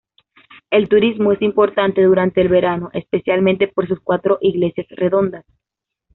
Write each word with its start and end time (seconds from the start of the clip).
El 0.71 0.89
turismo 0.89 1.31
es 1.31 1.43
importante 1.43 2.01
durante 2.01 2.41
el 2.41 2.47
verano, 2.47 2.89
especialmente 2.91 3.67
por 3.67 3.87
sus 3.87 3.99
cuatro 3.99 4.39
iglesias 4.41 4.87
redondas. 4.89 5.45